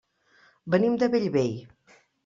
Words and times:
Venim 0.75 0.97
de 1.05 1.11
Bellvei. 1.17 1.57